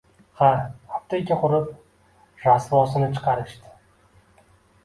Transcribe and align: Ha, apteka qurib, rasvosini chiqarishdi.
Ha, 0.37 0.47
apteka 0.99 1.37
qurib, 1.43 1.69
rasvosini 2.47 3.11
chiqarishdi. 3.19 3.75